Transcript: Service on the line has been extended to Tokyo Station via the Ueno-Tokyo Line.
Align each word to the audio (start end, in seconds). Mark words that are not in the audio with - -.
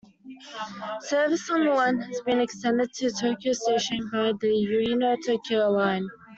Service 1.01 1.47
on 1.51 1.63
the 1.63 1.69
line 1.71 1.99
has 1.99 2.21
been 2.21 2.39
extended 2.41 2.91
to 2.91 3.11
Tokyo 3.11 3.53
Station 3.53 4.09
via 4.11 4.33
the 4.33 4.47
Ueno-Tokyo 4.47 5.69
Line. 5.69 6.07